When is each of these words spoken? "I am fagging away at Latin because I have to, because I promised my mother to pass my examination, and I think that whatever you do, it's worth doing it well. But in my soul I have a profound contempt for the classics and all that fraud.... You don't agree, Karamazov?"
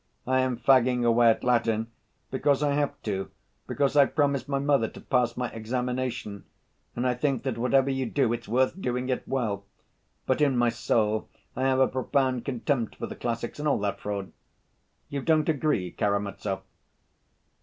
"I 0.25 0.39
am 0.39 0.57
fagging 0.57 1.05
away 1.05 1.29
at 1.29 1.43
Latin 1.43 1.91
because 2.31 2.63
I 2.63 2.73
have 2.73 2.99
to, 3.03 3.29
because 3.67 3.95
I 3.95 4.07
promised 4.07 4.49
my 4.49 4.57
mother 4.57 4.87
to 4.87 4.99
pass 4.99 5.37
my 5.37 5.51
examination, 5.51 6.45
and 6.95 7.05
I 7.05 7.13
think 7.13 7.43
that 7.43 7.59
whatever 7.59 7.91
you 7.91 8.07
do, 8.07 8.33
it's 8.33 8.47
worth 8.47 8.81
doing 8.81 9.09
it 9.09 9.27
well. 9.27 9.63
But 10.25 10.41
in 10.41 10.57
my 10.57 10.69
soul 10.69 11.29
I 11.55 11.65
have 11.67 11.79
a 11.79 11.87
profound 11.87 12.45
contempt 12.45 12.95
for 12.95 13.05
the 13.05 13.15
classics 13.15 13.59
and 13.59 13.67
all 13.67 13.77
that 13.81 13.99
fraud.... 13.99 14.31
You 15.09 15.21
don't 15.21 15.47
agree, 15.47 15.91
Karamazov?" 15.91 16.63